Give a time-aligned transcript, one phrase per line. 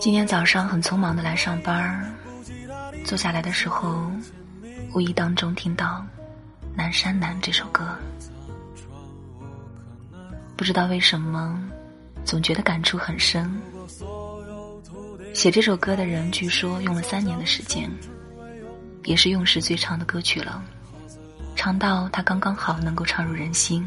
[0.00, 2.10] 今天早上很匆忙的来上班
[3.04, 4.10] 坐下来的时候，
[4.94, 6.02] 无意当中听到
[6.74, 7.86] 《南山南》这首歌，
[10.56, 11.62] 不知道为什么，
[12.24, 13.54] 总觉得感触很深。
[15.34, 17.90] 写这首歌的人据说用了三年的时间，
[19.04, 20.62] 也是用时最长的歌曲了，
[21.54, 23.86] 长到它刚刚好能够唱入人心，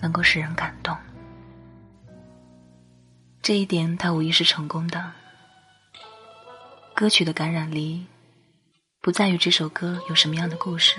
[0.00, 0.96] 能够使人感动。
[3.44, 5.12] 这一点他无疑是成功的。
[6.94, 8.06] 歌曲的感染力，
[9.02, 10.96] 不在于这首歌有什么样的故事，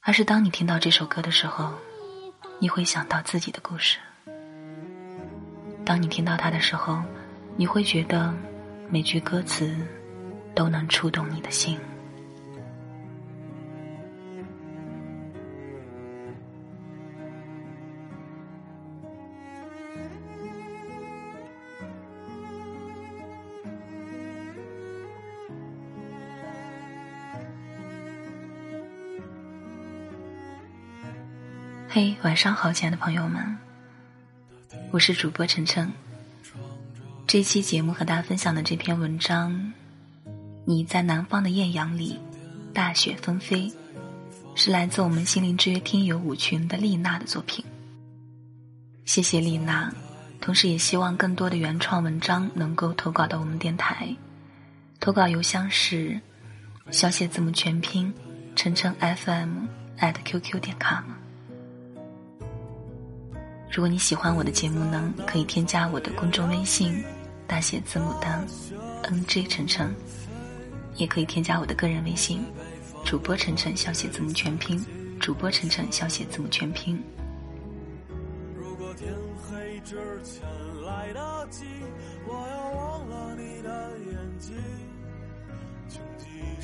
[0.00, 1.72] 而是当你听到这首歌的时候，
[2.58, 4.00] 你会想到自己的故事。
[5.84, 7.00] 当你听到它的时候，
[7.54, 8.34] 你会觉得
[8.90, 9.72] 每句歌词
[10.56, 11.78] 都能触动你的心。
[31.94, 33.56] 嘿，晚上好，亲爱的朋友们，
[34.90, 35.92] 我是主播晨晨。
[37.24, 39.72] 这期节目和大家分享的这篇文章，
[40.64, 42.18] 你在南方的艳阳里，
[42.72, 43.72] 大雪纷飞，
[44.56, 47.64] 是来自我们心灵之约听友五群的丽娜的作品。
[49.04, 49.94] 谢谢丽娜，
[50.40, 54.12] 同时也希望更多的原创文章能够投稿到我们电台，
[54.98, 56.20] 投稿邮箱是
[56.90, 58.12] 小写字母全拼
[58.56, 59.66] 晨晨 FM
[60.00, 61.04] at qq 点 com。
[63.74, 67.02] 如果你喜欢我的节目呢，可以添加我的公众微信，
[67.44, 68.46] 大写字母的
[69.02, 69.92] N J 晨晨，
[70.94, 72.40] 也可以添加我的个人微信，
[73.04, 74.80] 主播晨晨小写字母全拼，
[75.18, 77.02] 主播晨晨小写字母全拼。
[78.56, 79.12] 如果天
[79.42, 80.40] 黑之前
[80.86, 81.64] 来得及，
[82.28, 84.54] 我要忘了你的眼睛，
[85.88, 86.62] 穷极一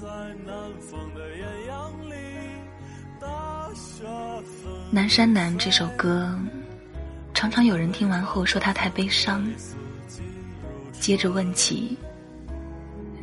[0.00, 0.06] 在
[0.46, 2.14] 南方的艳阳里，
[3.20, 4.02] 大雪
[4.90, 6.34] 《南山南》这首歌，
[7.34, 9.46] 常常有人听完后说它太悲伤，
[10.92, 11.98] 接着问起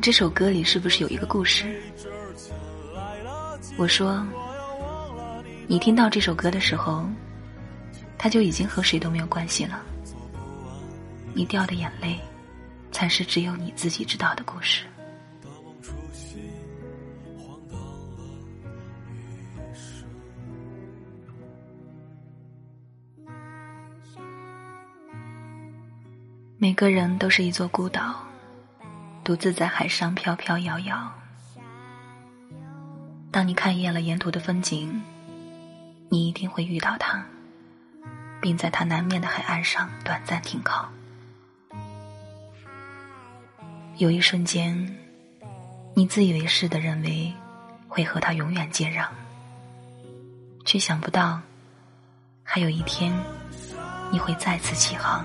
[0.00, 1.82] 这首歌里是不是有一个故事。
[3.76, 4.24] 我说，
[5.66, 7.04] 你听到这首歌的时候，
[8.16, 9.82] 它就已经和谁都没有关系了。
[11.34, 12.20] 你掉的眼泪，
[12.92, 14.84] 才是只有你自己知道的故事。
[26.60, 28.16] 每个人都是一座孤岛，
[29.22, 31.12] 独自在海上飘飘摇摇。
[33.30, 35.00] 当你看厌了沿途的风景，
[36.08, 37.24] 你一定会遇到他，
[38.40, 40.88] 并在他南面的海岸上短暂停靠。
[43.98, 44.96] 有一瞬间，
[45.94, 47.32] 你自以为是的认为
[47.86, 49.06] 会和他永远接壤，
[50.64, 51.40] 却想不到，
[52.42, 53.16] 还有一天
[54.10, 55.24] 你会再次起航。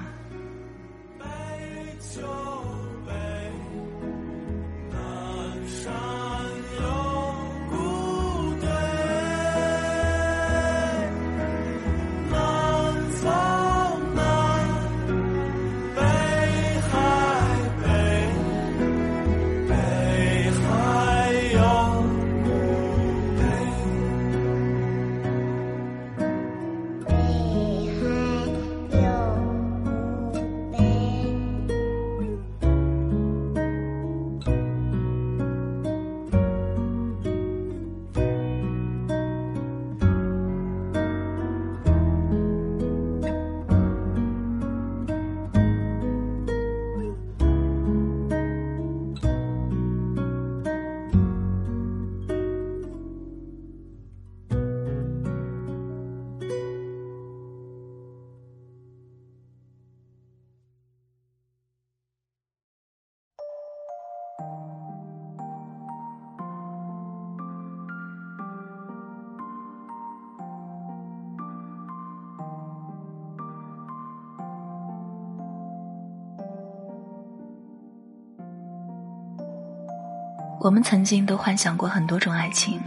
[80.64, 82.82] 我们曾经都幻想过很多种爱情，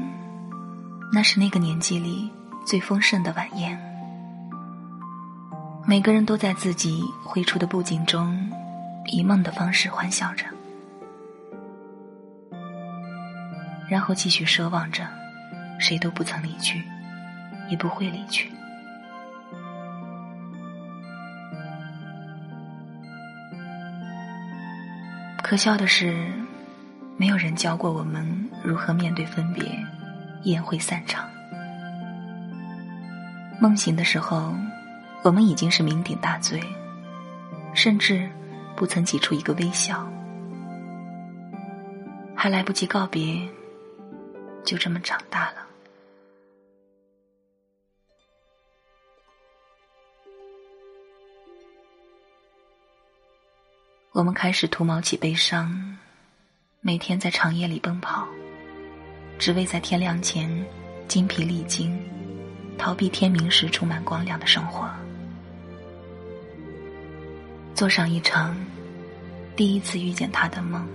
[1.13, 2.33] 那是那个年纪里
[2.65, 3.79] 最丰盛的晚宴。
[5.87, 8.35] 每个人都在自己绘出的布景中，
[9.13, 10.47] 以梦的方式欢笑着，
[13.91, 15.07] 然后继续奢望着，
[15.79, 16.83] 谁都不曾离去，
[17.69, 18.51] 也不会离去。
[25.43, 26.33] 可笑的是。
[27.19, 29.65] 没有人教过我们如何面对分别，
[30.45, 31.29] 宴会散场。
[33.59, 34.55] 梦醒的时候，
[35.23, 36.63] 我们已经是酩酊大醉，
[37.75, 38.31] 甚至
[38.77, 40.07] 不曾挤出一个微笑，
[42.35, 43.49] 还来不及告别，
[44.63, 45.67] 就这么长大了。
[54.13, 55.97] 我们开始涂抹起悲伤。
[56.87, 58.25] 每天在长夜里奔跑，
[59.41, 60.49] 只为在天亮前
[61.09, 62.01] 精疲力尽，
[62.79, 64.89] 逃避天明时充满光亮的生活，
[67.75, 68.57] 做上一场
[69.57, 70.87] 第一次遇见他的梦。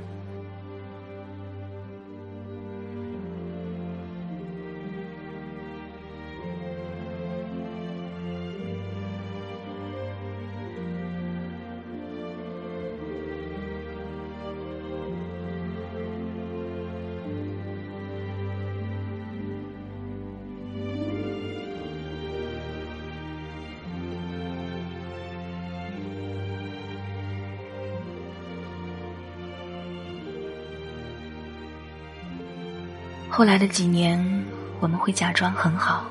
[33.34, 34.22] 后来的几年，
[34.82, 36.06] 我们会假装很好，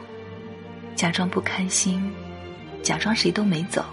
[0.96, 2.11] 假装不开心，
[2.82, 3.84] 假装谁都没走，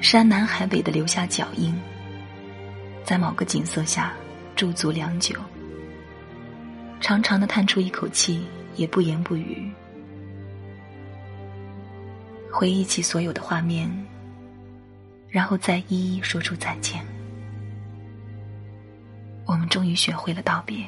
[0.00, 1.78] 山南海北的留下脚印，
[3.04, 4.14] 在某个景色下
[4.56, 5.36] 驻足良久，
[6.98, 8.42] 长长的叹出一口气，
[8.76, 9.70] 也不言不语，
[12.50, 13.86] 回忆起所有的画面，
[15.28, 17.04] 然后再一一说出再见。
[19.44, 20.86] 我们终于学会了道别。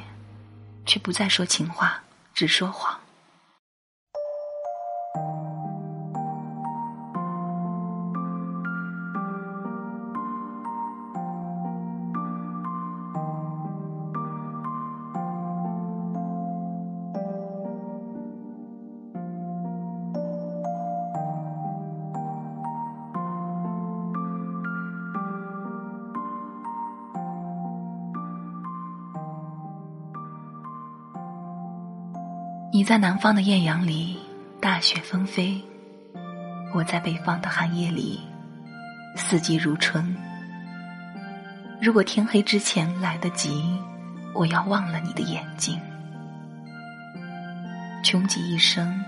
[0.93, 2.03] 却不再说情话，
[2.35, 2.99] 只说谎。
[32.75, 34.17] 你在南方的艳阳里，
[34.59, 35.61] 大雪纷飞；
[36.73, 38.19] 我在北方的寒夜里，
[39.15, 40.03] 四季如春。
[41.79, 43.77] 如果天黑之前来得及，
[44.33, 45.79] 我要忘了你的眼睛。
[48.03, 49.05] 穷极一生，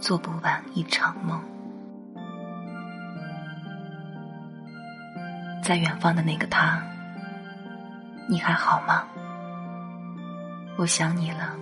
[0.00, 1.40] 做不完一场梦。
[5.62, 6.82] 在远方的那个他，
[8.28, 9.04] 你还好吗？
[10.76, 11.54] 我想你了。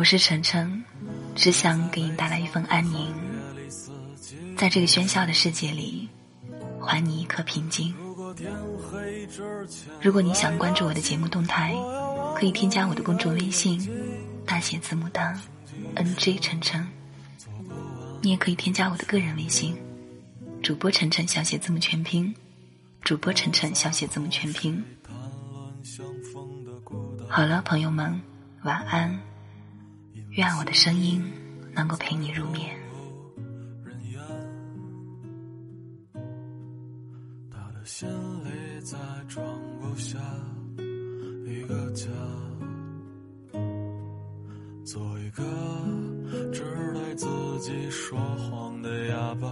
[0.00, 0.82] 我是晨晨，
[1.34, 3.14] 只想给你带来一份安宁，
[4.56, 6.08] 在这个喧嚣的世界里，
[6.80, 7.94] 还你一颗平静。
[10.00, 11.74] 如果你想关注我的节目动态，
[12.34, 13.78] 可以添加我的公众微信，
[14.46, 15.38] 大写字母的
[15.94, 16.88] NJ 晨晨。
[18.22, 19.76] 你也可以添加我的个人微信，
[20.62, 22.34] 主播晨晨小写字母全拼，
[23.02, 24.82] 主播晨晨小写字母全拼。
[27.28, 28.18] 好了，朋友们，
[28.62, 29.29] 晚安。
[30.40, 31.22] 愿我的声音
[31.74, 32.74] 能够陪你入眠。
[37.50, 38.96] 他的心里再
[39.28, 39.44] 装
[39.78, 40.18] 不下
[41.46, 42.06] 一个家，
[44.82, 45.42] 做一个
[46.54, 46.62] 只
[46.94, 47.26] 对自
[47.60, 49.46] 己说谎的哑巴。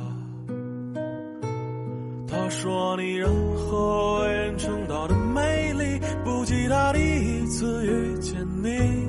[2.26, 3.28] 他说你任
[3.58, 9.07] 何为人称道的美丽，不及他第一次遇见你。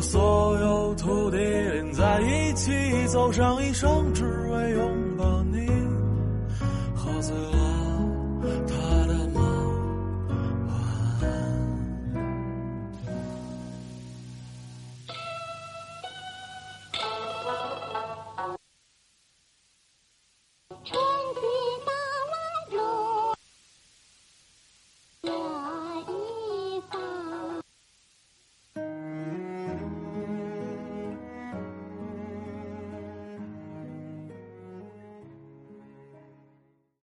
[0.00, 2.72] 所有土地连在一起，
[3.08, 5.66] 走上一生，只为拥抱你，
[6.94, 7.79] 喝醉了。